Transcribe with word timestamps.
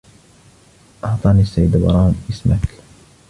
أعطاني 1.03 1.41
السيد 1.41 1.75
براون 1.77 2.15
اسمَك. 2.29 2.67